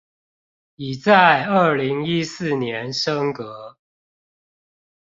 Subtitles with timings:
[0.77, 3.77] 已在二零一四年升格